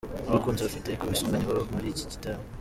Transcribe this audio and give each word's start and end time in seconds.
Nta 0.23 0.35
bakunzi 0.37 0.61
bafite 0.65 0.85
ariko 0.87 1.05
bisunganye 1.11 1.45
baza 1.49 1.71
muri 1.75 1.87
iki 1.93 2.11
gitaramo 2.11 2.45